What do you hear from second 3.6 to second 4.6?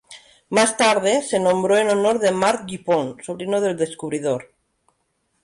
del descubridor.